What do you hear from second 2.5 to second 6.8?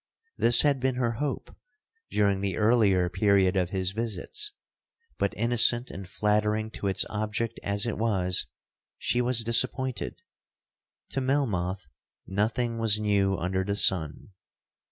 earlier period of his visits; but innocent and flattering